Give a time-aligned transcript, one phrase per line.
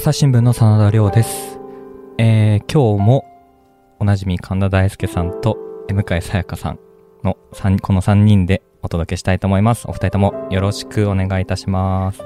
[0.00, 1.60] 朝日新聞の真田亮です。
[2.16, 3.26] えー、今日も
[3.98, 5.58] おなじみ神田大輔さんと
[5.90, 6.78] 向井さやかさん
[7.22, 9.86] の三この3人でお届けしたいと思います。
[9.88, 12.22] お二人ともよろしくお願いいたします。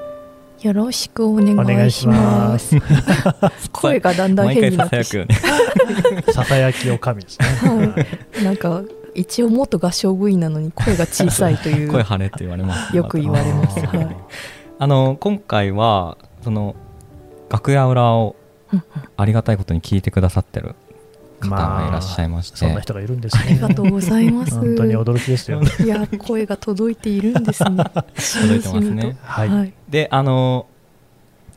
[0.65, 2.13] よろしくお願いしいしま。
[2.13, 2.77] ます
[3.73, 6.23] 声がだんだん変になささってしやくよね。
[6.31, 7.47] ささやきおかみですね。
[7.59, 8.83] はいなんか
[9.15, 12.95] 一応元合唱部員なのに声が小さいという 声張れって言われます。
[12.95, 13.85] よく言われます。
[13.85, 14.15] はい。
[14.79, 16.73] あの、今回は、その、
[17.55, 18.35] 楽屋裏を
[18.73, 18.83] うん
[19.17, 20.75] ありがたいことに聞いてくださってる
[21.39, 23.75] 方がいらっしゃいまして、そんな人がいるんですありがね。
[23.75, 24.55] とうございます。
[24.59, 25.61] 本当に驚きですよ。
[25.83, 27.83] いや声が届いているんですね。
[28.41, 29.49] 届いてますねはい。
[29.49, 29.73] はい。
[29.89, 30.65] であの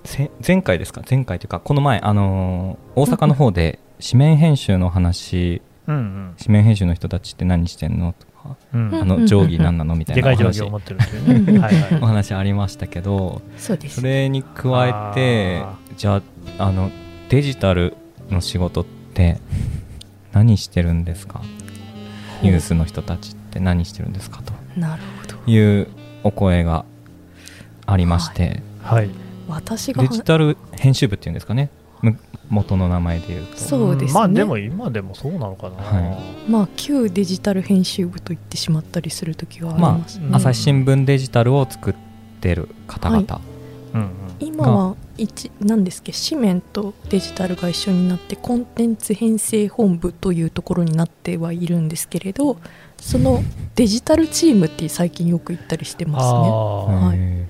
[0.05, 1.03] せ前回ですか？
[1.09, 8.91] 前回というかこの前あの大阪の方で紙面編集の話うん紙面編集の人たちって何してんのとかうん。
[8.91, 11.58] うんあの定規何なのみたいなお話規を持ってるっていうね。
[11.58, 14.06] はいおは話ありましたけどそうですそ。
[14.06, 16.23] れに加えてあじゃ
[16.59, 16.91] ああの
[17.29, 17.97] デジタル
[18.31, 19.39] の仕事って
[20.33, 21.43] 何してるんですか？
[22.43, 25.53] ニュースの人たちって何してるんですかとなるほど。
[25.53, 25.89] いう
[26.23, 26.85] お声が
[27.85, 28.87] ありまして、い。
[28.95, 29.11] はい。
[29.49, 31.71] 私がデジタル編集部っていうんですかね？
[32.01, 32.17] む
[32.49, 34.21] 元の名前で言うとそうですね。
[34.21, 35.77] まあでも今でもそうなのかな。
[35.77, 40.21] はまあ旧デジタル編集部と言ってしまったりする時はありまます。
[40.21, 41.95] うんあ朝日新聞デジタルを作っ
[42.41, 43.41] てる方々、
[43.95, 44.09] うんうん。
[44.39, 46.12] 今は一なんですっけ？
[46.12, 52.58] 紙面とデジタルが一緒になってコンテンツ編成本部というところになってはいるんですけれど
[52.97, 53.42] その
[53.74, 56.39] デジタルチームって最近よく言ったりしてますね。
[57.08, 57.19] はい。
[57.19, 57.46] へ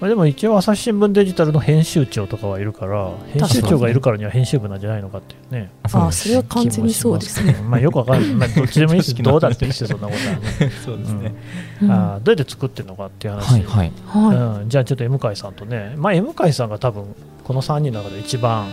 [0.00, 5.70] まあでも一応朝日新聞デジタルの編集長とかはいるから、編集長がいるからには編集部なんじゃないのかっていうね。
[5.84, 7.54] ーああそれは完全にそうですね。
[7.68, 8.34] まあよくわかんない。
[8.34, 9.14] まあどっちでもいいです。
[9.22, 10.72] どうだっていいですよ、そんなことはね。
[10.84, 11.34] そうですね、
[11.82, 13.52] うんあーどうやって作ってるのかっていう話。
[13.52, 17.04] はいはいはうん、じゃあちょっと M 井さんとね、まあ、M 井さんが多分
[17.44, 18.70] この3人の中で一番い、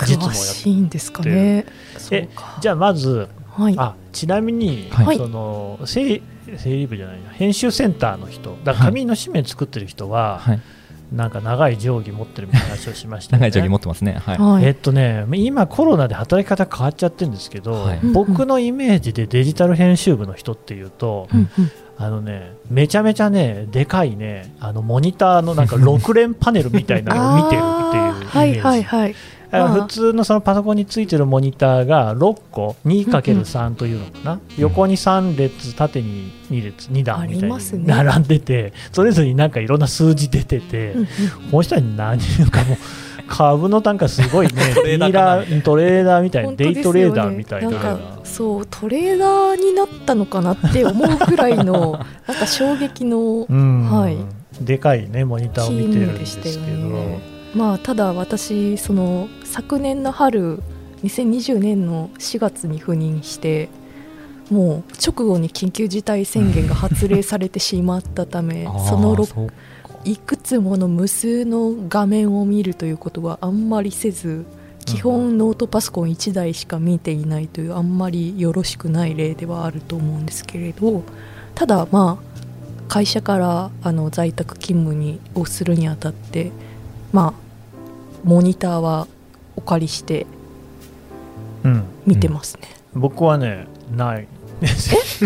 [0.00, 1.66] 実務をやっ詳しいんですかね。
[1.96, 2.58] そうえか。
[2.60, 3.74] じゃあまずはい。
[3.78, 6.20] あちなみに、はいその整
[6.56, 7.30] 整理部じゃないな。
[7.30, 8.56] 編集センターの人。
[8.64, 10.60] だから紙の紙面作ってる人は、はい。
[11.12, 13.46] なんか長い定規持ってるみたいな話をしましたよね。
[13.46, 14.20] 長い定規持ってますね。
[14.24, 14.64] はい、はい。
[14.64, 21.50] えっとね今コロナで働き方変わっちゃってるんですけど、はい僕のイメージでデジタル編集部の人っていうと、うん。
[21.58, 28.26] うんあのね、めちゃめちゃね、でかいね、あのモニターのなんか 6連パネルみたいなのを見てるっていうイメージ。
[28.26, 29.14] はいはいはい。
[29.50, 41.06] 普通のそのパソコンについてるモニターが6個 2×3 というのかな、横に3列縦に2列2段みたいに並んでて、それぞれになんかいろんな数字出てて、うんうん。
[41.06, 42.18] この人は何
[42.50, 42.76] かもう
[43.28, 44.52] 株の単価すごいね。
[44.74, 47.70] トレーダートレーダーみたいな、デイトレーダーみたいな。
[47.70, 53.90] なんかそうトレーダーになったのかなって思うくらいの なんか衝撃のうん。
[53.90, 54.16] はい。
[54.60, 56.56] でかいねモニターを見てるんですけど、
[57.56, 60.62] まあただ私その昨年の春
[61.02, 63.70] 2020年の4月に赴任して
[64.50, 69.48] もう直後に緊急事態宣言が発令されてしまったため そのろそう
[70.04, 74.44] いくつもの無数の画面を見るということはあんまりせず
[74.84, 81.02] 基本ノートパソコン1台しか見ていないというあんまりよろしくない例ではあると思うんですけれど
[81.54, 82.36] ただまあ
[82.86, 86.52] 会社からあの在宅勤務にをするにあたって
[87.12, 87.45] まあ
[88.26, 89.06] モニターは
[89.56, 90.26] お借りして
[91.64, 91.84] うん。
[92.04, 93.66] 見てますね、僕はね
[93.96, 94.28] ない。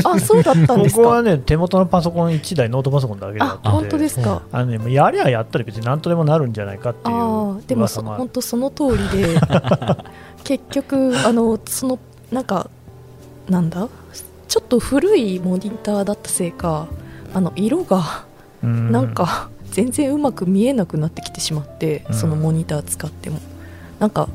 [0.04, 9.40] あそうだったんです僕はかね手元のパソコン1台ノートパソコンだけだってあ本当ですか、あのねやりゃやったら別に何とでもなるんじゃないかっていうああでも本当その通りで
[10.42, 11.98] 結局あのその
[12.32, 12.68] なんか
[13.48, 13.88] なんだ？
[14.48, 16.88] ちょっと古いモニターだったせいか
[17.32, 18.24] あの色が
[18.64, 18.90] うん。
[18.90, 22.14] なんか全然うまく見えなくなってきてしまって、うん。
[22.14, 23.38] そのモニター使っても。
[23.98, 24.28] なんか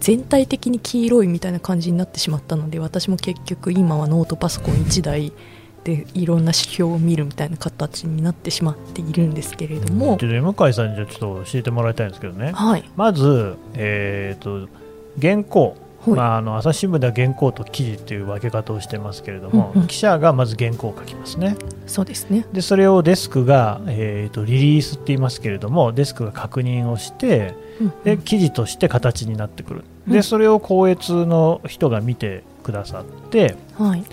[0.00, 5.32] 全体的に黄色いみたいな感じになってしまったので私も結局今はノートパソコン1台
[5.84, 12.52] でいろんな指標を見るみたいな形になってしまっているんですけれども、ちょっと向井さんにちょっと教えてもらいたいんですけどね。
[12.52, 12.90] はい。
[12.96, 14.68] まずえっ、と
[15.20, 15.68] 原稿。
[15.68, 19.86] はいまあ、あの朝日新聞では原稿と記事っていう分け方をしてますけれども、うんうん。
[19.86, 21.56] 記者がまず原稿を書きますね。
[21.86, 22.46] そうですね。
[22.52, 29.84] でそれをデスクが、えー、とリリースって言いますけれどもデスクが確認をしてうんで記事として形になってくる。
[30.06, 30.12] うん。
[30.12, 34.04] でそれを校閲の人が見てくださって、はい。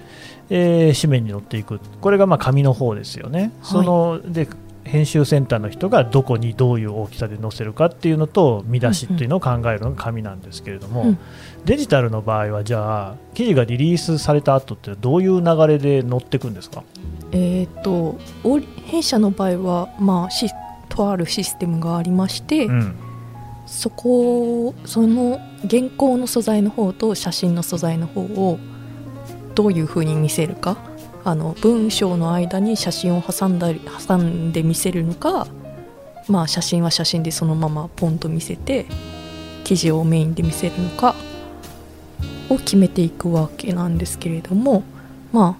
[0.49, 1.79] えー紙面に載っていく。
[2.01, 4.47] これがまあ紙の方ですよね、そので
[4.87, 11.17] 編集センターの人がどこにどういう大きさで載せるかっていうのと見出しっていうのを考えるのが紙なんですけれども、うん。
[11.65, 16.83] デジタルの場合はじゃあ記事がリリースされた後ってどういう流れで載っていくんですか？
[17.31, 20.47] えー、とお弊社の場合は、まあ、シ
[20.89, 22.95] とあるシステムがありまして、うん。
[23.65, 28.57] そこその原稿の素材の方と写真の素材の方を
[29.55, 30.77] どういう風に見せるか
[31.27, 35.45] あの文章の間に写真を挟んだり挟んで見せるのか
[36.29, 38.85] まあ写真は写真でそのままポンと見せて
[39.65, 41.15] 記事をメインで見せるのか
[42.47, 44.83] を決めていくわけなんですけれども
[45.33, 45.59] ま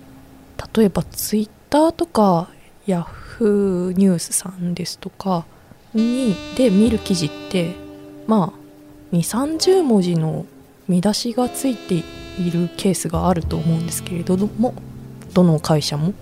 [0.57, 2.47] あ例えばツイッターとか
[2.85, 5.43] ヤフーニュースさんですとか
[5.93, 7.75] にで見る記事って
[8.25, 10.45] まあ2 3 0文字の
[10.87, 11.95] 見出しがついて
[12.41, 14.73] いるケースがあると思うんですけれども
[15.37, 16.15] どの会社も？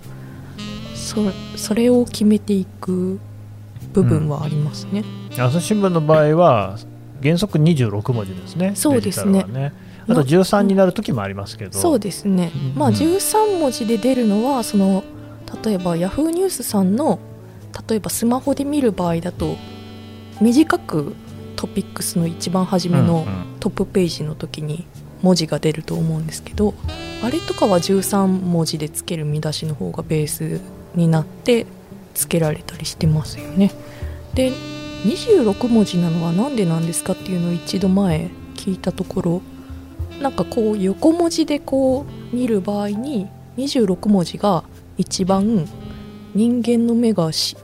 [0.94, 1.16] そ
[1.56, 3.18] それを決めていく
[3.94, 5.04] 部分はありますね、
[5.38, 6.76] 朝日新聞の場合は
[7.22, 8.72] 原則26文字ですね。
[8.74, 9.44] そうですね。
[9.44, 9.72] ね。
[10.06, 12.78] あと13になる時もありますけど、そうですね、うん。
[12.78, 15.02] まあ13文字で出るのはその
[15.64, 17.18] 例えばヤフーニュースさんの
[17.88, 19.56] 例えばスマホで見る場合だと
[20.42, 21.14] 短く
[21.56, 23.56] トピックスの一番初めのうんうん。
[23.60, 24.86] トップページの時に
[25.22, 26.74] 文字が出ると思うんですけど
[27.22, 30.60] あれとかは13文字でつける見出しの方がベース
[30.94, 31.66] になって
[32.14, 33.72] つけられたりしてますよね。
[34.34, 34.50] で
[35.04, 39.42] 26文字なのは何でなんですかっていうのを一度前聞いたところ
[40.20, 44.64] なんかこう横文字でこう見る場合に26文字が
[44.96, 45.66] 一番
[46.34, 47.56] 人間の目がし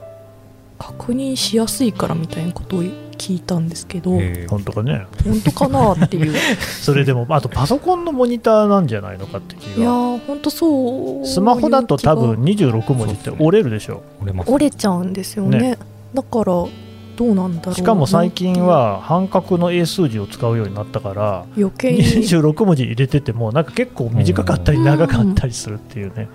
[0.77, 2.83] 確認しやすいからみたいなことを
[3.15, 4.11] 聞いたんですけど
[4.49, 5.05] 本当かね？
[5.23, 6.33] 本当かなっていう。
[6.81, 14.03] それでもあとパソコンのモニターなんじゃないのかって気いや本当そうスマホだと多分いう26文字って折れるでしょ。
[14.21, 14.47] 折れます。
[14.47, 15.59] 気が折れちゃうんですよね。
[15.59, 15.77] ね。
[16.13, 21.99] だからどうなんだろうなしかも最近は半角の英数字を使うようになったから余計に。
[22.03, 26.27] 26文字入れててもなんか結構短かったり長かったりするっていうね、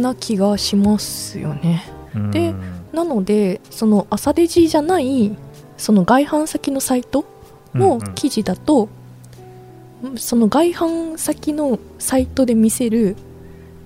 [0.00, 1.84] な気がしますよね。
[2.14, 2.30] うん。
[2.30, 2.54] で
[2.92, 5.36] なのでその朝デジじゃない
[5.76, 7.24] その外販先のサイト
[7.74, 8.88] の記事だと、
[10.16, 13.16] その外販先のサイトで見せる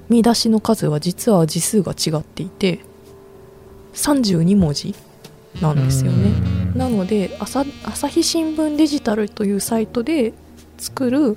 [0.08, 2.81] 見出しの数は実は字数が違っていて
[3.94, 4.94] 32文字
[5.61, 6.32] なんですよね。
[6.75, 10.32] なので朝朝日新聞デジタルというサイトで
[10.79, 11.37] 作る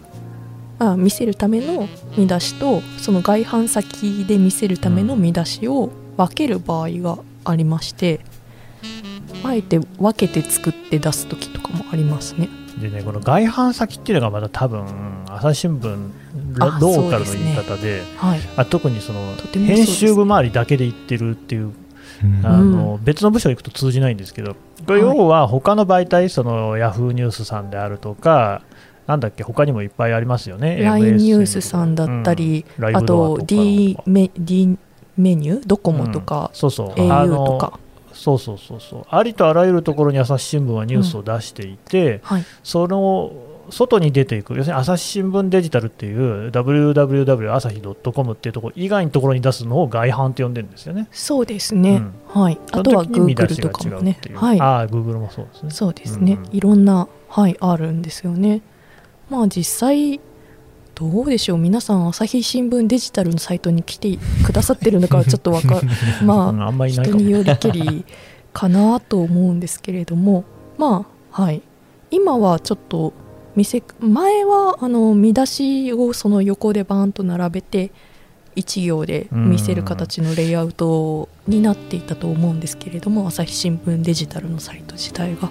[0.80, 1.88] あ見せるための
[2.18, 8.19] 見出しとその外販先で見せるための見出しを分ける場合がありまして
[9.43, 12.49] あえて分けて作って出す時とかもありますね。
[12.79, 14.85] でねこの外販先っていうのがまた多分
[15.27, 16.09] 朝日新聞
[16.55, 21.73] ロあローカルの言い方ではい、あ特にその編集部周りだけで言ってるっていう
[22.23, 22.45] うん。
[22.45, 24.55] あの別の部署行くと通じないんですけど
[24.85, 25.17] これはい。
[25.17, 28.61] 要は他の媒体そのヤフーニュースさんであるとか
[29.07, 34.77] なんだっけ他にもいっぱいありますよね LINE ニュースさんだったり、うんライブあと D メ D
[35.17, 36.91] メニュードコモとか、そうそう。
[37.11, 37.79] あ au のとか、
[38.21, 39.06] そうそうそうそう。
[39.09, 43.33] ありとあらゆるところに朝日新聞はニュースを出していて、はい、その
[43.71, 44.53] 外に出ていく。
[44.56, 51.07] 要するに朝日新聞デジタルっていう www 朝日 .com っていうところ以外のところに出すのを外販って呼んでるんですよね。
[51.12, 52.03] そうですね、
[52.35, 52.41] うん。
[52.44, 54.19] はい、あとは Google しとかもね。
[54.35, 55.71] はい、ああ Google もそうですね。
[55.71, 56.56] そうですね、うんうん。
[56.56, 58.62] いろんな、はい、あるんですよね。
[59.31, 60.19] まあ実際
[61.01, 61.57] どうでしょう。
[61.57, 65.81] 皆さん朝日新聞デジタルのサイトに来てくださってるのかはちょっとわか
[66.24, 68.05] まあうんあ人によりけり
[68.53, 70.43] かなと思うんですけれども。
[70.77, 71.63] まあはい。
[72.12, 73.13] 今はちょっと
[73.55, 77.91] 見せ前はあの見出しをその横でバーンと並べて
[78.55, 85.50] 一行で見せる形のレイアウトになっていたと思うんですけれども朝日新聞デジタルのサイト自体が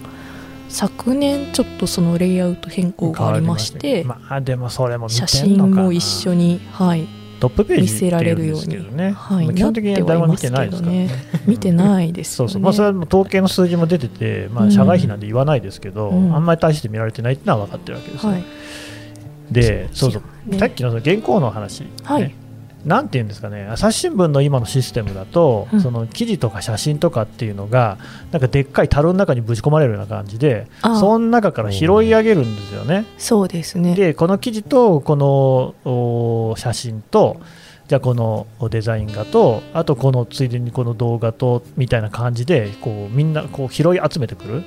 [0.70, 7.06] 昨年ちょっとそのレイアウト変更がありましてまあでもそれも写真も一緒にはい
[7.40, 11.06] トップページ見せられるようにね、はいまあ基本的に誰も見てないですからね。
[11.06, 12.52] なってはい見てないですよね。
[12.52, 12.62] そうそう。
[12.62, 14.70] まあ、それはもう統計の数字も出てて、まあ、うん。
[14.70, 16.34] 社外費なんで言わないですけど、うん。
[16.34, 18.44] あんまり大して見られてないっていうのは分かってるわけですよ、はい。
[19.50, 20.58] でそうそう、ね。
[20.58, 21.86] さっきのその原稿の話、ね。
[22.02, 22.34] はい
[22.84, 23.66] なんていうんですかね。
[23.70, 25.80] 朝日新聞の今のシステムだと、うん。
[25.80, 27.98] その記事とか写真とかっていうのが
[28.32, 33.04] なんかでっかい樽の中にぶち込まれるような感じであその中から拾い上げるんですよね。
[33.18, 33.94] そうですね。
[33.94, 37.40] でこの記事とこのお写真と
[37.88, 44.62] じゃあこのデザイン画とあとこのついでにこの動画とみたいな感じでこうみんなこう拾い集めてくる。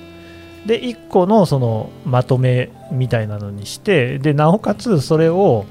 [0.66, 5.66] で1個のそのまとめみたいなのにしてでなおかつそれを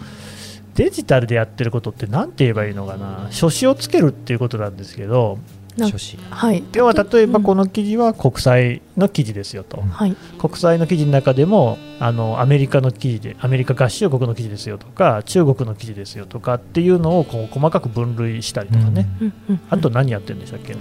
[0.75, 3.29] デジタルでやってることって何て言えばいいのかな？
[3.31, 5.39] 書詞をつけるっていうことなんですけど
[5.77, 6.19] な書士。
[6.31, 6.63] はい。
[6.75, 10.17] 要は例えばこの、の記事は国際の記事ですよと、はい。
[10.39, 20.81] 国際の記事の中でもあのアメリカの記事でアメリカ合衆国の記事ですよとか中国の記事ですよとかっていうのをこう細かく分類したりとかね、うんうんあと何やってるんでしたっけね、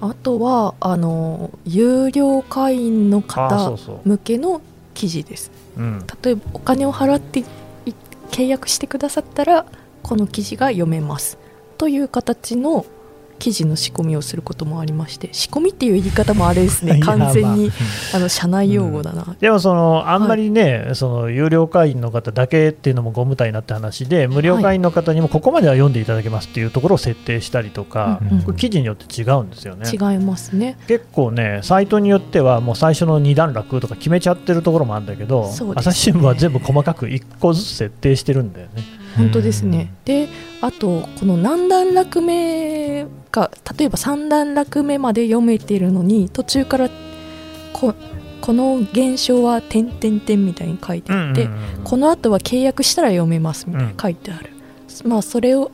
[0.00, 4.60] あとはあの有料会員の方向けの
[4.94, 5.50] 記事です。
[5.76, 6.04] うん。
[6.22, 7.44] 例えばお金を払ってい
[8.30, 9.66] 契約してくださったら
[10.02, 11.38] この記事が読めます。
[11.76, 12.86] という形の
[13.38, 16.98] 記事の仕込みをすることもありまして仕込みっていう言い方もあれですね。
[17.04, 17.72] 完全に、ま
[18.16, 28.42] あ、の社内用語だな、でもそのあんまりね、その有料会員の方だけっていうのもご無体になって話で無料会員の方にもここまでは読んでいただけますっていうところを設定したりとか、うんうん。
[28.42, 29.88] これ記事によって違うんですよね。
[29.90, 30.76] 違いますね。
[30.86, 35.72] 結構ね、サイトによってはもう最初の2段落とか決めちゃってるところもあるんだけど、ね。
[35.76, 38.82] 朝日新聞は全部細かく1個ずつ設定してるんだよね。
[39.18, 40.28] 本当ですね、で
[40.60, 46.90] あとこの何段落目か例えば3段落目まで読めてるのに途中から
[47.72, 47.94] こ
[48.40, 54.50] この現象は点々点みたいに書いてあって、うんうんうんこの後は契約したら読めますみたいに書いてある、
[55.04, 55.70] まあそれを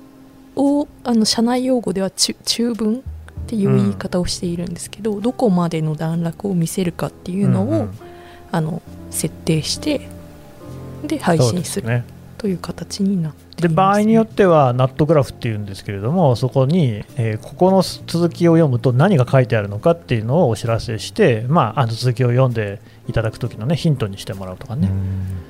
[0.55, 3.01] をあの社内用語では中中文っ
[3.49, 7.99] ていう言い方をしているんですけど、どこまでの段落を見せるかっていうのを、うんうん
[8.55, 10.09] あの設定して
[11.03, 12.05] で配信すすね
[12.45, 24.91] という形になっています、で場合によってはナットグラフっていうんですけれどもそこに、えーここの続きを読むと何が書いてあるのかっていうのをお知らせして、まあ、あの続きを読んでいただく時の、ね、ヒントにしてもらうとかね、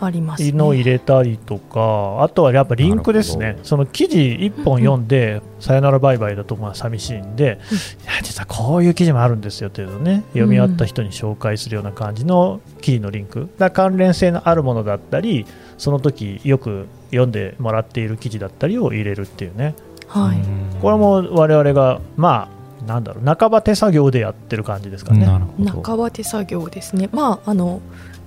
[0.00, 0.52] ありますね。
[0.52, 3.58] のを入れたりとかあとはやっぱリンクですね。
[3.64, 7.58] その記事1本読んで、さよならバイバイだとまあ寂しいんで、
[8.04, 13.48] いや実はこういう記事もあるんですよっていうのをね読み終わった人に紹介するような感じの記事のリンク。
[13.58, 15.46] だから関連性のあるものだったり
[15.78, 19.74] その時よく読んでもらっている記事だったりを入れるっていうね。
[20.08, 20.38] はい、
[20.80, 22.48] これも我々がま
[22.82, 25.26] あなんだろう半ば手作業でやってる感じですかね。
[25.26, 25.82] なるほど。
[25.82, 27.08] 半ば手作業ですね。
[27.12, 27.80] まああの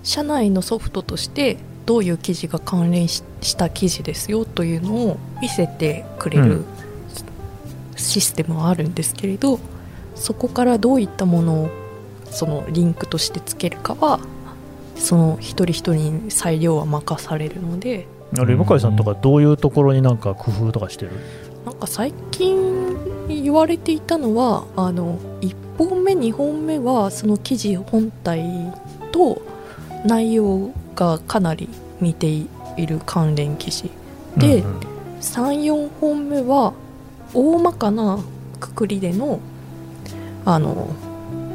[0.04, 6.66] 社内のソフトとしてどういう記事が関連しした記事ですよというのを見せてくれうる
[7.96, 9.60] システムはあるんですけれど、
[10.16, 11.70] そこからどういったものを
[12.26, 14.20] そのリンクとしてつけるかは
[15.00, 15.94] その一人一人
[16.26, 21.12] に裁量は任されるのであれ向井さんとかどういうところになんか工夫とかしてる？
[21.66, 28.74] なんか最近言われていたのはあの1本目2本目はその記事本体
[29.12, 29.42] と
[30.06, 31.70] 内容がかなり
[32.02, 32.48] 似てい
[32.86, 33.90] る関連記事
[34.38, 34.80] で、うんうん。
[35.20, 36.74] 34本目は
[37.34, 38.20] 大まかな
[38.60, 39.40] くくりでの
[40.46, 40.90] あの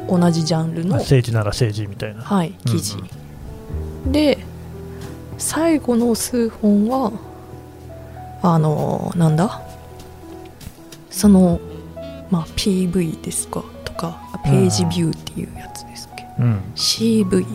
[0.07, 2.21] 同じジャンルの、政治なら政治みたいな。
[2.21, 2.97] はい、記事、
[4.05, 4.37] で
[5.37, 7.11] 最後の数本は
[8.41, 9.61] あのなんだ？
[11.09, 11.59] その、
[12.29, 13.63] まあ、PV ですか？
[13.85, 17.45] とかページビューっていうやつですっけ、うん、CV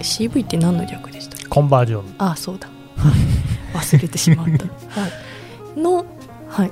[0.00, 1.46] CV って何の略でしたっけ？
[1.46, 2.14] コンバージョン。
[2.18, 2.68] あそうだ。
[3.74, 5.08] 忘れてしまった、は
[5.76, 6.06] い、の、
[6.48, 6.70] はい、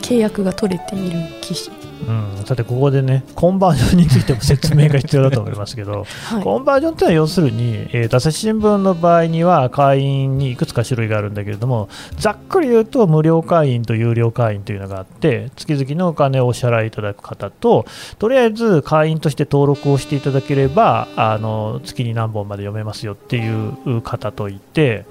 [0.00, 1.70] 契約が取れている記事、
[2.06, 17.84] うん、さてここでねコンバージョンについても説明が必要だと思いますけど、 はい、コンバージョンというのは要するに、えー、朝日新聞の場合には会員にいくつか種類があるんだけれどもざっくり言うと無料会員と有料会員というのがあって月々のお金をお支払いいただく方と
[18.18, 25.04] とりあえず会員として登録をしていただければあの月に何本まで読めますよっていう方といて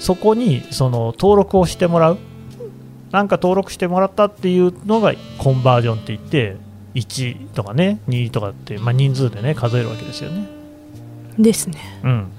[0.00, 2.18] そこにその登録をしてもらう
[3.10, 6.56] なんか登録してもらったっていうのがコンバージョンって言って
[6.94, 10.48] 1とかね2とかって、まあ、人数でね数えるわけですよね。
[11.38, 11.78] ですね。
[12.02, 12.32] うん、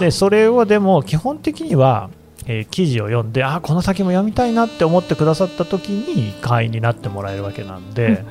[0.00, 2.10] でそれをでも基本的には、
[2.46, 8.24] えー記事を読んであこの先も読みたいなって思ってくださった時に会員になってもらえるわけなんで、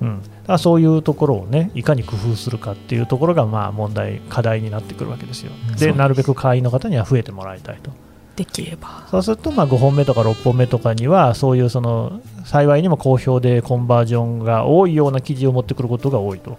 [0.00, 5.52] うんうん、だからそういうところをねいかに工夫するかっていうところがまあ問題課題になってくるわけですよ。
[5.78, 7.90] でなるべく会員の方には増えてもらいたいと
[8.36, 9.06] できれば。
[9.10, 16.58] そうするとまあ5本目とか6本目とかにはそういうその幸いにも好評でコンバージョンが多いような記事を持ってくることが多いと。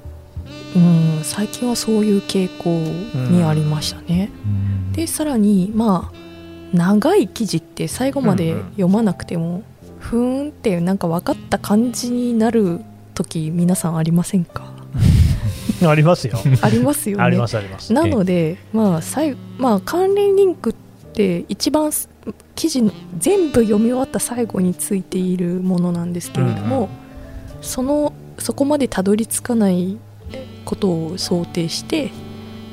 [0.75, 2.69] うん最近はそういう傾向
[3.31, 4.91] にありましたね、うん。
[4.91, 6.25] でさらにまあ
[6.73, 9.63] 長い記事って最後まで読まなくても、
[9.99, 12.81] ふーんってなんか分かった感じになる
[13.13, 14.73] 時皆さんありませんか？
[15.87, 16.37] ありますよ。
[16.61, 17.23] ありますよね。
[17.23, 17.93] ありますあります。
[17.93, 20.75] なので、まあ最まあ、関連リンクっ
[21.15, 22.09] て一番す
[22.55, 26.85] 記事の全部読み終わった最後についているものなんですけれども、うんう
[27.61, 27.63] ん。
[27.63, 29.97] そのそこまでたどり着かない
[30.65, 32.11] ことを想定して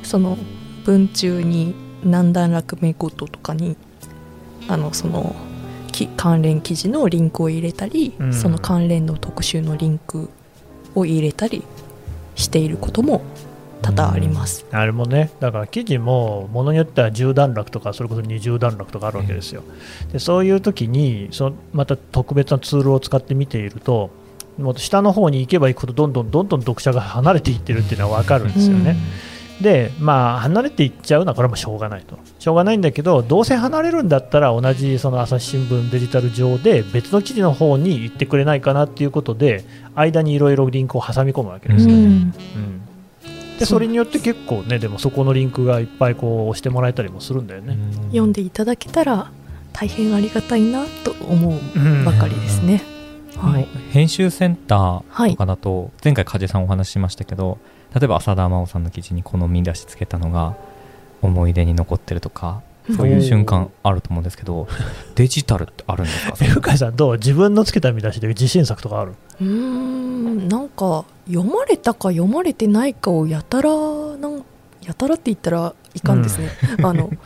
[0.02, 0.37] その
[0.84, 3.76] 文中に何段落目ごととかに
[4.68, 5.37] あのその
[5.92, 8.32] き関連記事のリンクを入れたり、うん。
[8.34, 10.30] その関連の特集のリンク
[10.94, 11.62] を入れたり
[12.34, 13.22] していることも
[13.82, 14.64] 多々あります。
[14.70, 19.62] あれもね、だから記事もものによっては10段落とか、それこそ20段落とかあるわけですよ。
[20.12, 24.10] でそういう時にそのまた特別なツールを使って見ていると、
[24.58, 28.96] もう下の方に行けば行くほど、どんどんどんどん読者が離れていってるっていうのは分かるんですよね。
[29.60, 32.18] でまあ離れていっちゃうのはこれはもうしょうがないと。
[32.38, 42.02] しょうがないんだけどどうせ離れるんだったら同じその朝日新聞デジタル上で別の記事の方に行ってくれないかなっていうことで間にいろいろリンクを挟み込むわけですよね、うん。
[42.06, 42.32] うん
[43.62, 47.76] でそれによって結構ねでもそこのリンクがいっぱいこう押してもらえたりもするんだよね、
[48.07, 49.31] 読んでいただけたら
[49.73, 52.83] 大変ありがたいなと思うばかりですね。
[53.37, 57.59] はい、編集センタはいーとかだと、前回梶さんお話ししましたけど
[57.95, 60.54] 例えば浅田真央さんの記事にこの見出しつけたのが
[61.23, 62.62] 思い出に残ってるとか
[62.96, 64.66] そういう瞬間あると思うんですけど
[65.14, 66.34] デジタルってあるんですか？
[66.40, 69.12] え深井さんどう自分のつけた見出しで自信作とかある？
[69.40, 73.70] うーんなんか読まれたか読まれてないかをやたら
[74.20, 74.42] なん
[74.84, 76.48] やたらって言ったらいかんですね、
[76.82, 77.18] あの読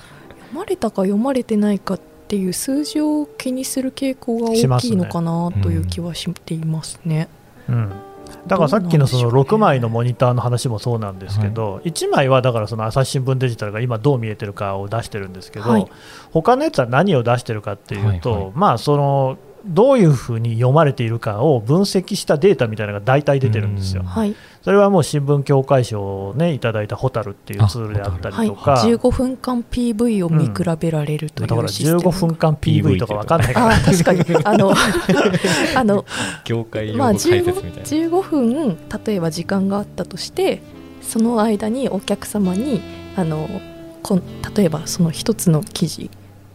[0.52, 7.28] まれたか読まれてないかっていう数字を気にする傾向が大きいのかなという気はしていますね。
[7.68, 7.92] うん
[8.46, 9.48] だからさっきのそのどうなんでしょうね。
[9.50, 15.86] 6枚のモニターの話もそうなんですけど、1枚はだからその朝日新聞デジタルが今どう見えてるかを出してるんですけど、はい。
[16.32, 18.52] 他のやつは何を出してるかっていうと、はいはい。
[18.54, 24.02] まあそのどういうふうに読まれているかを分析したデータみたいなのが大体出てるんですよ。
[24.02, 24.06] うん。
[24.06, 24.34] はい、
[24.66, 33.78] それはもう新聞協会賞をねいただいたホタルっていうツールであったりはい、とか、15分間 PV を見比べられるといだからうシステム、15分間 PV とかわかんないから。
[33.78, 34.25] 確かに。
[34.42, 34.75] あの
[35.76, 36.04] あの
[36.44, 40.61] 業界まあ、解説みたいな、15, 15分例えば時間があったとして
[41.00, 42.80] その間にお客様に
[43.14, 43.49] あの
[44.02, 44.23] こん
[44.56, 46.11] 例えばその一つの記事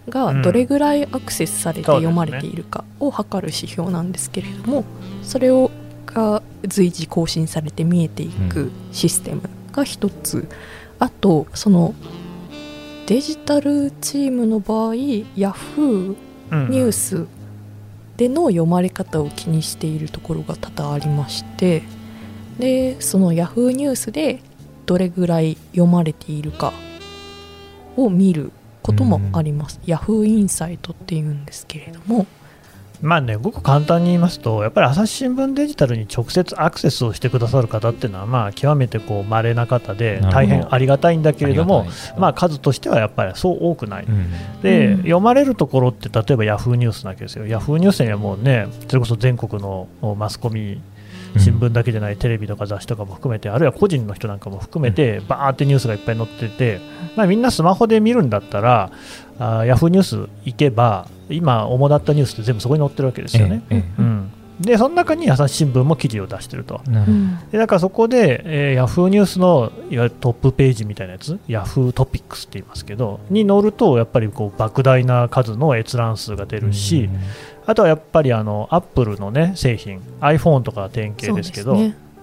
[0.10, 4.84] がどれぐらいアクセスされて読まれているかを測る指標なんですけれども
[5.24, 5.72] それを
[6.06, 8.72] が随時更新されて見えていうくん。
[8.92, 9.42] システム
[9.72, 10.48] が一つ、
[11.00, 11.96] あとその
[13.08, 16.16] デジタルチームの場合 Yahoo!
[16.52, 17.28] うんニュース
[18.18, 21.82] での読まれ方を気にしているところが多々ありまして
[22.60, 23.72] でその Yahoo!
[23.72, 24.42] ニュースで
[24.86, 26.74] どれぐらい読まれているか
[27.96, 28.52] を見る
[28.84, 32.28] こともあります、Yahoo インサイトっていうんですけれども
[33.02, 44.06] まあね、ごく簡単に言いますと、やっぱり朝日新聞デジタルに直接アクセスをしてくださる方っていうのは、まあ、極めてこう稀な方で、大変ありがたいんだけれどもありが、たいまあ、数としてはやっぱりそう多くない。
[44.06, 47.48] うんで、うん読まれるところって、例えばヤフーニュースなわけですよ。
[47.48, 50.80] ヤフーニュースにはもうね、それこそ全国のマスコミ、
[51.38, 56.80] 新聞だけじゃないテレビとか雑誌とかも含めて、あるいは個人の人なんかも含めて、バーってニュースがいっぱい載ってて、
[57.16, 58.92] まあ、みんなスマホで見るんだったら、
[59.40, 63.64] あヤフーニュース行けば、今、主だったニュースって全部そこに載ってるわけですよね。
[63.70, 66.82] えええうん、でその中に朝日新聞も記事を出してると。
[67.52, 77.10] でだからそこで、えー、ヤフーニュースのいわゆるトップページみたいなやつ、ヤフートピックスって言いますけど、に載ると、やっぱりこう莫大な数の閲覧数が出るし、
[77.66, 81.76] あとはやっぱりあのアップルの、ね、製品、iPhone とかは典型ですけど、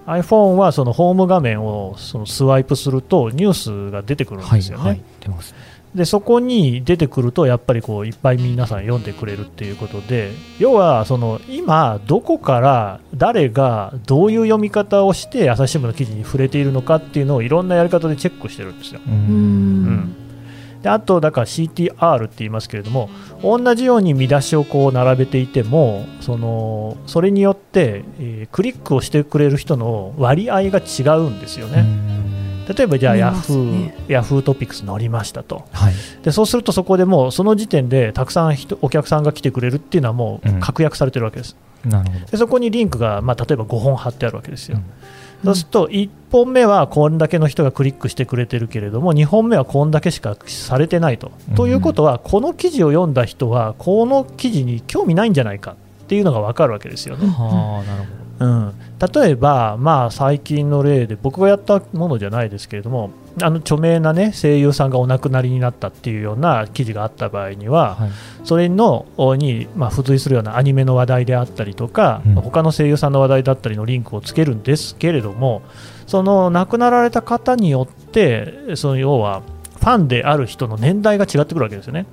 [0.05, 4.83] iPhone はそのホーム画面をそのスワイプすると、ニュースが出てくるんはいですよね。
[4.83, 5.53] はい出ます
[5.95, 19.01] でそこに出てくるとやっぱりこういっぱい皆さん読んでくれるっていうことで要はその今どこから誰がどういう読み方をして朝日新聞の記事に触れているのかっていうのをいろんなやり方でチェックしてるんですよ。
[19.05, 20.15] ううんん
[20.81, 23.09] であとだから CTR って言いますけれども
[23.43, 31.85] 同じように見出しをこう並べていてもそのそれによって、えークリックをしてくれる人の割合が違うんですよね。
[32.67, 33.95] 例えばじゃあ見ヤフますね。
[34.07, 35.65] ー、ヤフートピックス乗りましたと。
[35.71, 35.93] はい。
[36.23, 40.59] でそうするとそこでもうその時点でたくさん人お客さんが来てくれるっていうのはもううん。
[40.59, 42.25] 確約されてるわけです、なるほど。
[42.25, 44.83] でそこにリンクが、まあ、例えば5本貼ってあるわけですよ、うん
[45.43, 51.31] そうすると1本目はこんだけの人がクリックしてくれてるけれども2本目はこんだけしかされてないと。
[51.49, 57.27] うんということはこの記事を読んだ人はこの記事に興味ないんじゃないかっていうのが分かるわけですよね。
[57.27, 58.73] はあなるほうん、
[59.13, 68.11] 例えば、まあ、最近の例で僕がやったものじゃないですけれどもあの著名な、ね、声優さんがお亡くなりになったっていうような記事があった場合には、どはい。
[68.43, 69.05] それの
[69.37, 72.35] に、まあ、付随するようなアニメの話題であったりとか、うん。
[72.35, 75.61] 他の声優さんの話題だったりのリンクをつけるんですけれども
[76.07, 79.41] その亡くなられた方によってその要は
[79.79, 82.05] ファンである人の年代が違ってくるわけですよね。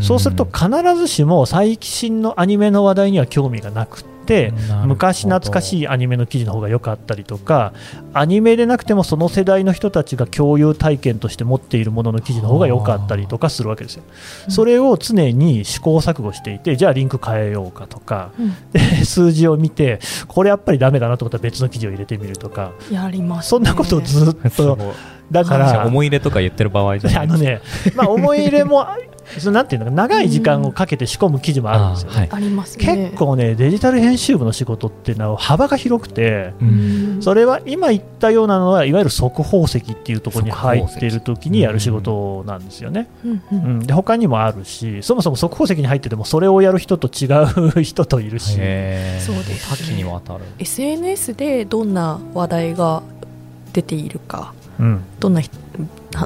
[0.00, 0.02] ん。
[0.02, 4.52] そうすると必ずしも最新のアニメの話題には興味がなくって
[4.84, 7.72] 昔懐かしいアニメの記事の方が良かったりとか
[8.12, 14.02] アニメでなくてもその世代の人たちが共有体験として持っているものの記事の方が良かったりとかするわけですよ。
[14.46, 14.52] うん。
[14.52, 18.54] それを常に試行錯誤していてじゃあリンク変えようかとかうん。
[18.70, 22.72] で数字を見てこれやっぱりダメだなと思ったら別の記事を入れてみるとか。
[22.92, 24.76] やります、ね、そんなことをずっと
[25.30, 27.60] だから思い入れとか言ってる場合じゃないあのね、
[27.94, 28.86] まあ、思い入れも
[29.38, 32.28] そのなんていうのか長い時間をかけて仕込む記事もあるんですよね、あはい。
[32.32, 32.96] ありますね。
[33.10, 36.52] 結構ねデジタル編集部の仕事っていうのは幅が広くて
[37.20, 43.78] それは今言ったようなのはいわゆる速報石っていうところに入っている時にやる仕事なんですよね、うんううん。
[43.80, 47.26] ん、で他にもあるしそもそも速報石に入っててもそれをやる人と違
[47.76, 49.24] う人といるし、へー。
[49.24, 49.76] そうですね。
[49.76, 50.44] 多岐にわたる。
[50.58, 53.02] SNS でどんな話題が
[53.72, 55.04] 出ているかうん。
[55.20, 55.50] どんなひ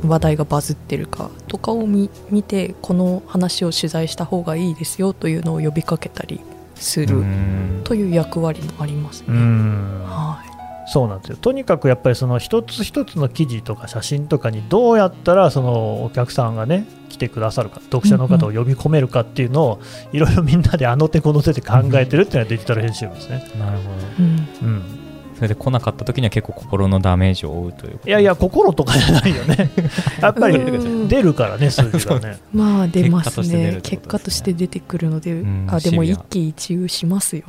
[0.05, 6.41] 話題がバズってるかとかを見見てこの話を取材した方がいいですよというのを呼びかけたり
[6.75, 7.81] するうん。
[7.85, 9.27] という役割もありますね。
[9.29, 10.05] うん。
[10.05, 10.43] は
[10.87, 11.37] そうなんですよ。
[11.37, 19.81] とにかくやっぱりその一つ一つの記事とか写真とかにどうやったらそのお客さんがね来てくださるか読者の方を呼び込めるかっていうのを
[20.13, 23.51] いろいろみんなであの手この手で考えてるっていうのはデジタル編集部ですね。
[23.59, 24.49] なるほどいうん。
[24.63, 25.02] うん
[25.43, 29.73] それで来なかった時には結構心のダメージを負うといういやいや、心とかじゃないよね。
[30.23, 31.09] やっぱりうん。
[31.09, 32.39] 出るからね、数字がね。
[32.55, 33.81] まあ出ます結果として出るね。
[33.83, 35.67] 結果として出てくるので、うん。
[35.69, 37.43] あでも一喜一憂しますよ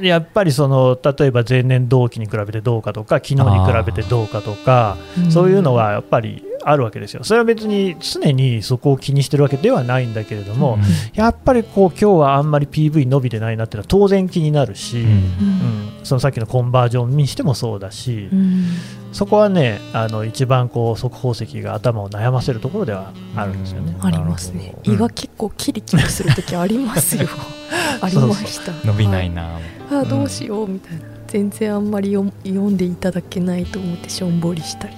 [0.00, 0.06] ね。
[0.06, 4.96] やっぱりその、例えば前年同期に比べてどうかとか、昨日に比べてどうかとか、
[5.30, 7.24] そういうのはやっぱりあるわけですよ。
[7.24, 10.82] それは別に常にそこを気にしてるわけではないんだけれども、うん。
[11.14, 15.06] やっぱりこう今日はあんまり PV 伸びてないなっていうのは当然気になるし、うん。
[15.06, 15.14] うん。
[15.14, 18.64] うんそのさっきのコンバージョンにしてもそうだし、うん。
[19.12, 23.94] そこはね、あの一番こう速報石が頭を悩ませるところではあるんですよね。
[23.98, 24.06] うん。
[24.06, 24.74] ありますね。
[24.84, 27.28] 胃が結構キリキリする時ありますよ。
[28.00, 28.72] ありました。
[28.86, 29.58] 伸びないな、
[29.90, 31.02] あどうしようみたいな。
[31.26, 34.94] 全然あんまり読読んでいただけないと思ってしょんぼりしたり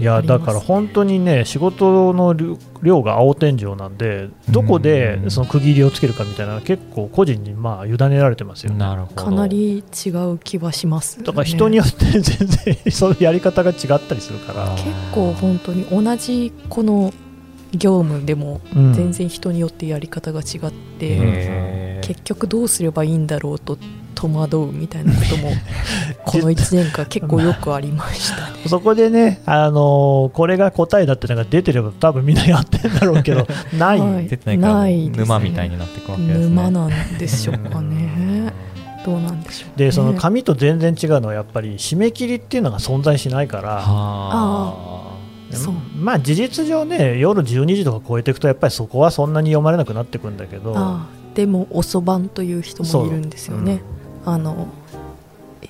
[0.00, 5.30] いやだから本当にね仕事の量量が青天井なんでどこでうん。
[5.30, 8.72] その区切りをつけるかみたいなのは結構個人にまあ委ねられてますよ。
[8.72, 9.24] ねなるほど。
[9.24, 17.12] かなり違う気はします、ね、だから人によって全然そのやり方が違ったりするから、結構本当に同じこの
[17.72, 18.94] 業務でもうん。
[18.94, 23.76] 全然人によってやり方が違って、結局どうすればいいんだろうと
[24.14, 25.50] 戸惑うみたいなことも
[26.24, 28.60] この1年間結構よくありましたね。
[28.66, 33.46] そこでね、あのーこれが答えだってのが出てれば多分みんなやってんだろうけど
[33.76, 34.28] ない、はい。
[34.28, 36.44] 出てないから沼みたいになっていくわけですね。
[36.44, 38.52] 沼なんでしょうかね。
[39.04, 39.86] どうなんでしょう、ね。
[39.86, 45.16] でその紙と全然違うのはやっぱり締め切りっていうのが存在しないから、は
[45.52, 45.74] そう。
[45.98, 51.00] まあ事実上ね夜12時とか超えていくとやっぱりそこはそんなに読まれなくなってくんだけど。
[51.34, 53.80] でも遅番という人もいるんですよね。
[54.24, 54.68] あの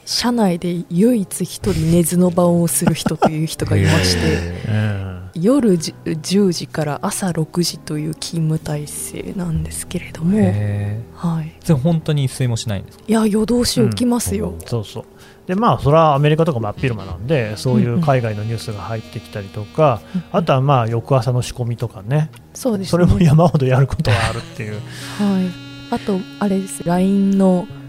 [0.05, 13.05] 社内で唯一一人寝ずの番をする人という人がいましてうん 夜じ10時から朝6時という勤務体制なんですけれども、へはい、ーそれ本当に一睡もしないんですか？
[13.07, 15.05] いや夜通し起きますよ、そうそう。
[15.47, 20.01] でまあそれはアメリカとか真っ昼間なんでそういう海外のニュースが入ってきたりとか、
[20.33, 22.29] あとはまあ翌朝の仕込みとかね。
[22.53, 22.91] そうですね。
[22.91, 24.73] それも山ほどやることはあるっていう、
[25.21, 26.83] はい、あとあれです。
[26.85, 27.80] LINE のうん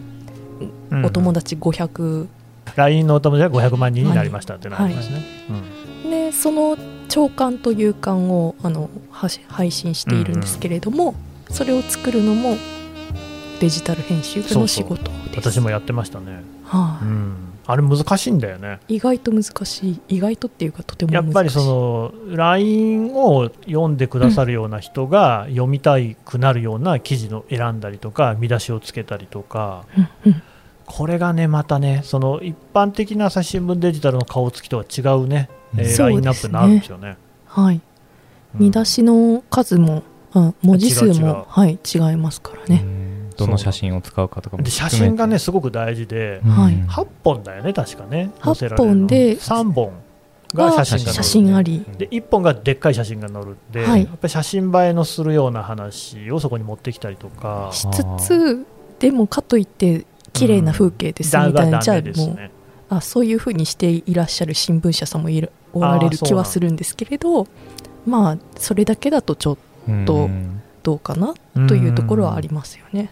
[1.03, 2.27] お友達500、
[2.75, 5.21] LINE のお友達が500万人になりましたってなりますね、
[6.03, 6.77] でその
[7.07, 11.15] 長官という刊をあの配信しているんですけれども、
[11.49, 12.55] それを作るのも
[13.59, 15.49] デジタル編集部の仕事です。
[15.49, 17.05] 私もやってましたね、はい。
[17.05, 17.35] うん、
[17.67, 18.79] あれ難しいんだよね。
[18.87, 20.01] 意外と難しい。
[20.07, 21.27] 意外とっていうかとても難しい。
[21.27, 29.85] やっぱりその LINE を読んでくださるような人が読みたくなるような記事の選んだりとか見出しをつけたりとか
[30.25, 30.43] うんうん
[30.91, 37.17] これがねまたねその一般的な朝日新聞デジタルの顔つきとは違うね、えーそうですねラインナップになるんですよね。
[37.45, 37.81] はい。
[38.55, 38.61] うん。
[38.65, 43.29] 見出しの数も、あ文字数もはい、違いますからね、うん。
[43.37, 46.73] どの写真を使うかとかもで写真がねすごく大事で、はい。
[46.73, 48.31] うん8本だよね確かね。
[48.41, 48.99] 8載せられるの。
[48.99, 49.93] 本で3本
[50.53, 51.85] が写真が写真あり。
[51.97, 54.01] で1本がでっかい写真が載るんで、はい。
[54.01, 57.69] やっぱり写真映えのするような話をそこに持ってきたりとか。
[57.71, 58.65] しつつ
[58.99, 62.51] でもかといって綺麗な風景ですみたいな、じゃあもうね。
[62.89, 67.47] あそういうふうにしていらっしゃる新聞社さんもいるおられる気はするんですけれど
[68.05, 69.57] まあそれだけだとちょっ
[70.05, 70.57] とうん。
[70.83, 71.35] どうかな？
[71.67, 73.11] というところはありますよね。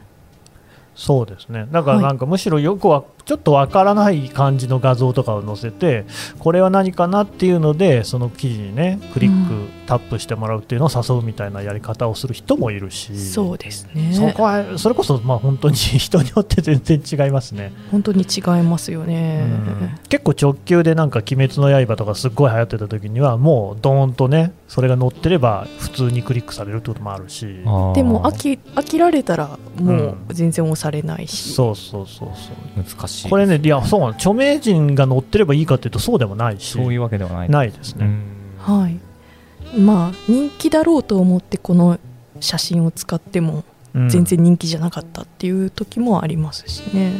[0.95, 1.67] そうですね。
[1.71, 6.07] だからなんかむしろよくはちょっとわからない感じの画像とかを載せて
[6.39, 9.69] これは何かなっていうのでその記事にねクリック、うん。
[9.89, 13.17] タップしてもらうっていうのを誘うみたいなやり方をする人もいるし。
[13.17, 14.13] そうですね。
[14.13, 19.47] そこはそれこそまあ本当に 人によって全然違いますね、本当に違いますよね。
[19.81, 19.97] うん。
[20.07, 27.47] 結構直球でなんか「鬼滅の刃」とかすっごい流行ってた時にはもうドーンとねそれが載ってれば普通にクリックされるってこともあるし。
[27.95, 32.83] でも飽き飽きられたらもう全然押されないし、そうそうそうそう。
[32.83, 36.71] 難しいこれねいやそう著名人が載ってればいいかっていうとそうでもないし。
[36.71, 37.49] そういうわけではない。
[37.49, 38.79] ないですね、うん。
[38.79, 38.99] はい。
[39.77, 41.99] まあ人気だろうと思ってこの
[42.39, 44.09] 写真を使ってもうん。
[44.09, 47.13] 全然人気じゃなかったっていう時もありますしね、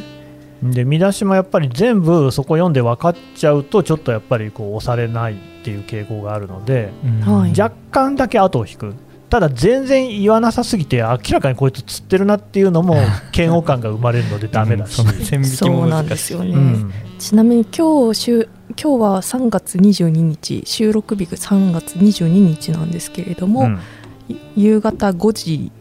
[0.61, 6.91] で見出しもやっぱり全部そこ読んで分かっちゃうとちょっとやっぱりこう押されないっていう傾向があるので
[7.25, 7.59] はい。
[7.59, 8.93] 若干だけ後を引く
[9.29, 12.97] ただ全然言わなさすぎて明らかにこいつ釣ってるなっていうのも
[13.35, 14.95] 嫌悪感が生まれるのでダメだし。
[14.95, 15.57] そ、の線引きも難しい。
[15.57, 16.51] そうなんですよね。
[16.51, 16.93] うん。
[17.19, 23.79] ちなみに今日週今日は3月22日収録日が3月22日なんですけれども、うん。
[24.27, 25.71] い夕方5時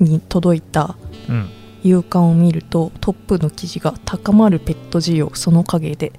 [0.00, 0.96] に届いた
[1.28, 1.48] うん。
[1.84, 6.12] 夕刊を見るとトップの記事が「高まるペット需要その陰で」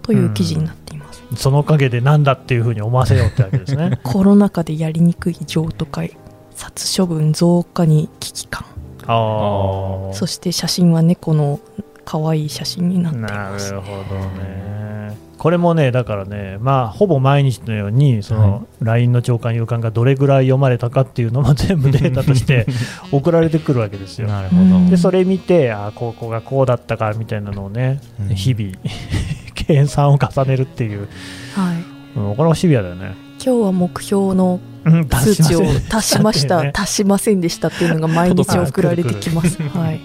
[0.00, 0.79] という記事になって
[1.36, 3.98] その陰でなんだっていうふうに思わせようってわけですね。
[4.04, 6.16] コロナ禍でやりにくい譲渡会
[6.54, 8.64] 殺処分増加に危機感。
[9.06, 11.58] ああそして写真は猫の
[12.04, 13.72] 可愛い写真になっていなます。
[13.72, 14.70] るほどね。
[15.40, 22.66] これもねだからねまあほぼ毎日のようにその LINE の長官夕刊がどれぐらい読まれたかっていうのも全部データとして
[23.10, 24.28] 送られてくるわけですよ。
[24.28, 28.34] なるほど、うんでそれ見てあここがこうだったかみたいなのをね、うん。
[28.34, 28.72] 日々
[29.74, 31.08] 計算を重ねるっていう、
[31.54, 32.18] はい。
[32.18, 33.14] うん、これもシビアだよね。
[33.44, 36.62] 今日は目標のうん数値を達しました。
[36.62, 39.62] ね 達しませんでしたっていうのが毎日送られてきます。
[39.62, 40.00] はい。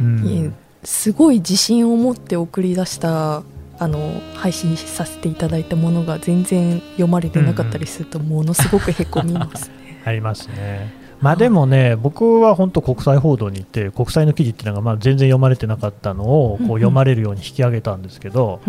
[0.00, 0.54] うん。
[0.84, 3.42] すごい自信を持って送り出した
[3.78, 10.00] あの配信させていただいたものが全然読まれてなかったりするとものすごくへこみますね。
[10.06, 11.01] ありますね。
[11.22, 16.66] まあでもね、僕は本当国際報道に行って国際の記事っていうのがまあ全然読まれてなかったのをうん。
[16.66, 18.60] うこうん読まれるように引き上げたんですけど、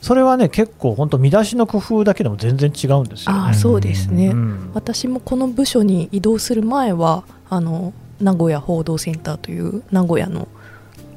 [0.00, 3.32] それはね結構本当見出しの工夫だけでも全然違うんですよ。
[3.32, 3.38] ね。
[3.38, 4.70] ああそうですね、うん。
[4.74, 10.48] 私もこの部署に移動する前はあの名古屋報道センターという名古屋の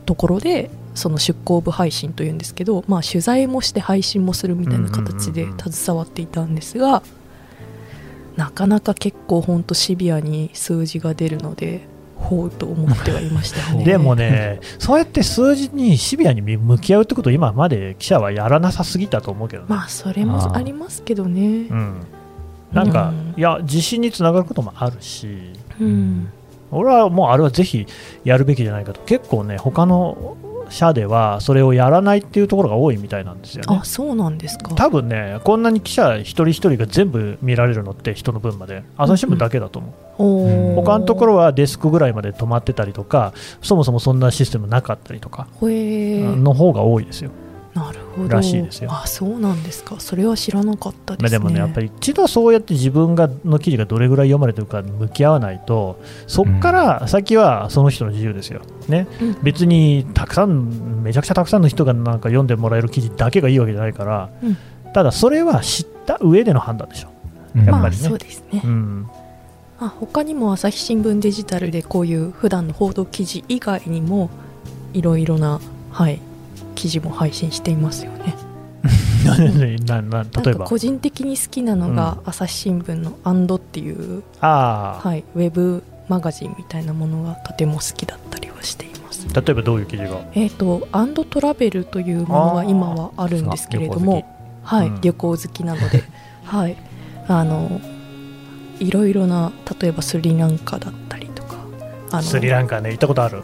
[0.06, 5.74] ところでその出向部配信というんですけど、まあ、取材もして配信もするみたいな形でうんうんうんうん。
[5.74, 7.02] 携わっていたんですが、
[8.36, 13.84] なかなか結構本当シビアに数字が出るのでほうと思ってはいましたよね。
[13.86, 19.68] でもね、そうやって数字にシビアに向き合うってことを今まで記者はやらなさすぎたと思うけどね。
[19.70, 21.68] まあそれもありますけどね。
[21.70, 21.96] うん、
[22.74, 25.28] なんか、うんいや自信につながることもあるし、
[25.80, 26.30] うん
[26.72, 27.86] 俺はもうあれはぜひ
[28.24, 30.36] やるべきじゃないかと結構ね他の
[30.70, 33.78] 社ではそれをやらないっていうところが多いみたいなんですよね。
[33.80, 34.74] あそうなんですか。
[34.76, 47.32] 多分ねこんなに記者一人一人が全部見られるのって人の分まで朝日新聞だけだと思う、おー他のところはデスクぐらいまで止まってたりとかそもそもそんなシステムなかったりとかの方が多いですよ、
[47.76, 48.30] なるほど。
[48.30, 48.90] らしいですよ。
[48.92, 50.00] あそうなんですか。
[50.00, 51.40] それは知らなかったですね。
[51.40, 64.58] まあでもねやっぱり一度そうやって自分がの記事がどれぐらい読まれてるかに向き合わないとそこから先はその人の自由ですよ、ね、うん別にたくさんめちゃくちゃたくさんの人がなんか読んでもらえる記事だけがいいわけじゃないから、うん。
[64.94, 67.10] ただそれは知った上での判断でしょ、
[67.60, 68.08] やっぱりね。
[68.08, 69.10] そうですね、うん、
[69.78, 74.30] あ他にも朝日新聞デジタルでこういう普段の報道記事以外にも
[74.94, 75.60] いろいろな、
[75.92, 76.22] はい、
[76.76, 78.36] 記事も配信していますよね。
[79.86, 80.60] なな例えば。
[80.60, 89.28] か個人的に好きなのが、朝日新聞の「アンドっていう、はい、ウェブマガジンみたいなものがとても好きだったりはしています。
[89.34, 90.20] 例えばどういう記事が？
[90.34, 94.24] えっ、とアンドトラベルというものが今はあるんですけれども
[94.62, 95.02] はい、うん。
[95.02, 96.04] 旅行好きなので、
[96.46, 96.76] はい、
[97.28, 97.82] あの
[98.80, 103.44] いろいろな例えばスリランカだったりとかスリランカね行ったことある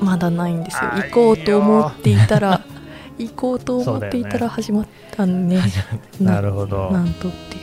[0.00, 0.90] まだないんですよ。
[0.90, 2.60] 行こうと思っていたら
[3.18, 5.60] 行こうと思っていたら始まったんね
[6.20, 6.90] なるほど。
[6.90, 7.60] なんとってい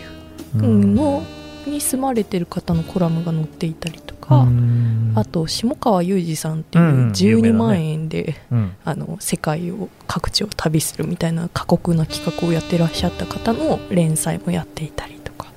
[0.60, 1.24] う、ううんの
[1.66, 5.14] に住まれてる方のコラムが載っていたりとか、うん。
[5.16, 7.54] あと下川雄二さんっていうんうんう有名だね。
[7.54, 8.72] 12万円で、うん。
[8.84, 15.48] あの世界を各地を旅するみたいな過酷な企画をやってらっしゃった方の連載もやっていたりとか。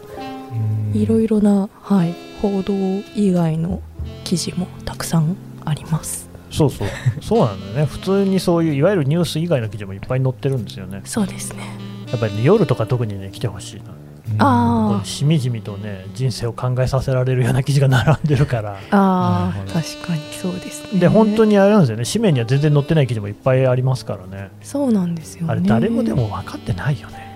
[0.95, 2.73] いろいろな、はい、報道
[3.14, 3.83] 以外の
[4.25, 6.88] 記事もたくさんありますそうそう。
[7.20, 7.87] そうなんだよね。
[7.87, 11.00] 普通にそういういわゆるニュース以外の記事もいっぱい載ってるんですよね。
[11.04, 11.62] そうですね。
[12.11, 13.82] やっぱり、ね、夜とか特にね来てほしいな。
[14.28, 18.72] こあうしみじみとね人生を考えさせられるような記事が並んでるから。
[18.72, 21.00] ああ確かにそうですね。
[21.00, 22.04] で本当ににあれなんですよね。
[22.04, 24.50] 紙面には全然載ってない記事もいっぱいありますからね。
[24.62, 25.52] そうなんですよね。
[25.52, 27.26] あれ誰もでも分かってないよね。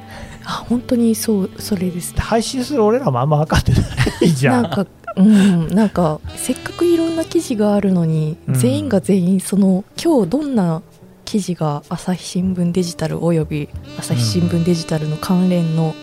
[0.45, 2.15] あ本当にそうそれです。
[2.15, 3.79] で配信する俺らもあんま分かってな
[4.23, 4.63] いじゃん。
[4.63, 8.55] なんかうんなんかせっかくいろんな記事があるのに、うん。
[8.55, 10.83] 全員が全員その今日どんな
[11.25, 15.95] 記事が朝日新聞デジタルおよび朝日新聞デジタルの関連の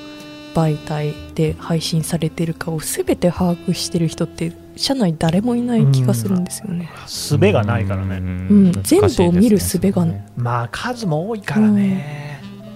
[0.55, 8.17] 媒体で配信されてるかを全て把握してる人って社内誰もいない気がするんですよね、術がないからね。
[8.17, 8.71] うん。
[8.83, 10.25] 全部を見る術がね。
[10.35, 12.28] まあ数も多いからね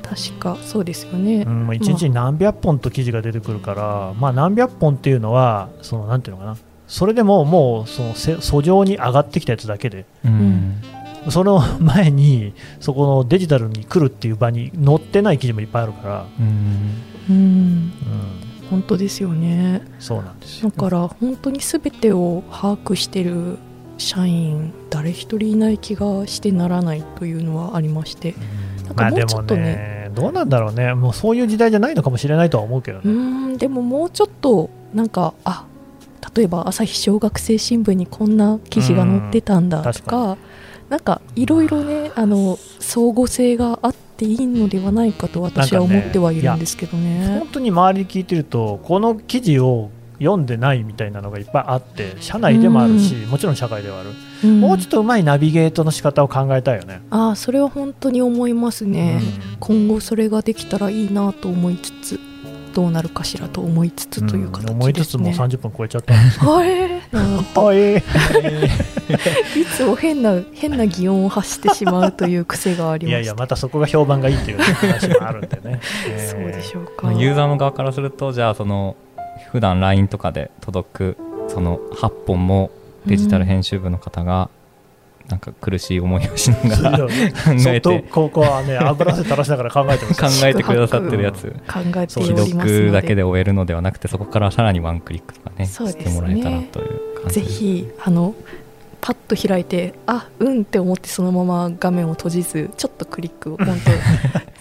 [0.04, 6.58] 確かそうですよね、うん、1日に何百本と記事が出てくるから、まあ、何百本っていうのはそのなんていうのかな。
[6.88, 10.06] それでももうそのせ訴状に上がってきたやつだけで。
[10.26, 10.82] うん。
[11.30, 17.02] その前にそこのデジタルに来るっていう場に載ってない記事もいっぱいあるから、うん。
[17.30, 19.82] うんうん、本当ですよね。
[20.00, 20.70] そうなんですよ。
[20.70, 23.58] だから本当に全てを把握してる
[23.98, 28.36] 社員誰一人いない気がしてならないというのはありまして
[28.84, 29.62] なんかもまあでもうちょっとね。
[29.62, 30.94] ねどうなんだろうね。
[30.94, 33.14] もうそういう時代じゃないのかもしれないとは思うけどうね、ー
[33.56, 35.66] んでももうちょっとなんかあ
[36.36, 40.38] 例えば朝日小学生新聞にこんな記事が載ってたんだとか
[40.90, 47.40] なんかいろいろねあの相互性があっていいのではないかと私は思ってはいるんですけどね。
[47.40, 54.10] 本当に周りに聞いてるとこの記事を読んでないみたいなのがいっぱいあって社内でもあるし、もちろん社会ではある、
[54.44, 54.62] うん。
[54.62, 59.58] もうちょっとうまいナビゲートの仕方を考えたいよね、ああそれは本当に思いますね、うん。
[59.60, 62.20] 今後それができたらいいなと思いつつ
[62.74, 66.14] どうなるかしらと思いつつという形ですね、思いつつもう30分超えちゃった。
[66.14, 66.90] はい。
[67.12, 67.98] なんとはい。
[67.98, 68.02] い
[69.76, 75.80] つも変な変な擬音を発してしまうという癖がありましたいやいやまたそこが評判がいいっていう話もあるんでね、
[76.10, 76.42] えー。
[76.42, 77.14] そうでしょうか。
[77.14, 78.96] ユーザーの側からするとじゃあその
[79.52, 82.72] 普段 LINE とかで届くその8本も
[83.06, 84.50] デジタル編集部の方が
[85.28, 87.10] なんか苦しい思いをしながら考
[87.60, 98.36] そっとえてここはね油汗垂らしながら考えてます考えてくださってるやつ考えて既読だけで終えるのではなくてそこからさらにワンクリックとかねねしてもらえたらという感じぜひあの
[99.00, 103.92] パッと開いてあうんって思ってそのまま画面を閉じずちょっとクリックを本当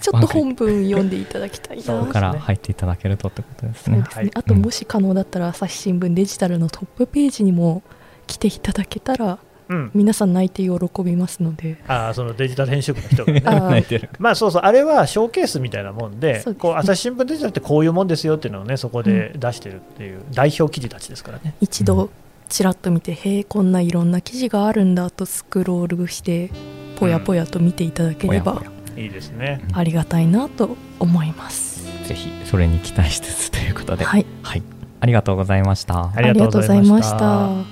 [0.00, 7.82] ちょっと本文読んでいただきたいなそこから入っていただけるとってことですねですね、はいあともし可能だったら朝日新聞デジタルのトップページにも
[8.26, 11.78] 来ていただけたらうん、皆さん泣いて喜びますので。
[11.88, 13.42] あーそのデジタル編集部の人がね。
[13.46, 13.70] あー。
[13.70, 14.10] 泣いてる。
[14.18, 14.62] まあそうそう。
[14.62, 16.54] あれはショーケースみたいなもんでね。
[16.58, 21.54] こう朝日新聞デジタルってこういうもんですよっていうのをねそこで出してるっていう代表記事たちですからね。
[21.60, 22.10] 一度
[22.48, 26.50] ちらっと見て、へえこんないろんな記事があるんだとスクロールして
[26.98, 29.62] ぽやぽやと見ていただければぽやぽいいですね。
[29.72, 31.82] ありがたいなと思います。
[32.06, 34.62] ぜひそれに期待しつつということで、はい、はい、
[35.00, 36.10] ありがとうございました。
[36.14, 37.16] ありがとうございました。
[37.16, 37.71] ありがとうございました。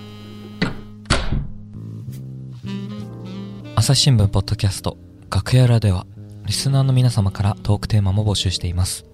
[3.80, 4.98] 朝日新聞ポッドキャスト
[5.30, 6.06] 楽屋裏では
[6.44, 9.06] リスナーの皆様からトークテーマも募集しています。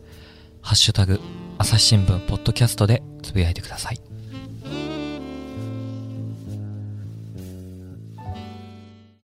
[0.61, 1.21] ハッシュタグ
[1.57, 4.01] 朝日新聞ポッドキャストでつぶやいてください。